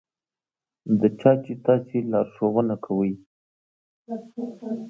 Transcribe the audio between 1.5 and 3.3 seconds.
تاسې لارښوونه کوئ.